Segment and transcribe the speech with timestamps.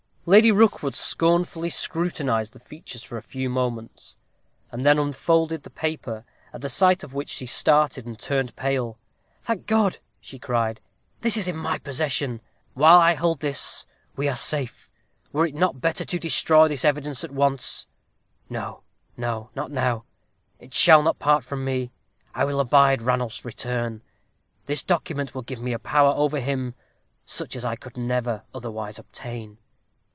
[0.27, 4.17] Lady Rookwood scornfully scrutinized the features for a few moments,
[4.69, 8.99] and then unfolded the paper, at the sight of which she started, and turned pale.
[9.41, 10.79] "Thank God!" she cried,
[11.21, 12.39] "this is in my possession
[12.75, 14.91] while I hold this, we are safe.
[15.33, 17.87] Were it not better to destroy this evidence at once?
[18.47, 18.83] No,
[19.17, 20.05] no, not now
[20.59, 21.91] it shall not part from me.
[22.35, 24.03] I will abide Ranulph's return.
[24.67, 26.75] This document will give me a power over him
[27.25, 29.57] such as I could never otherwise obtain."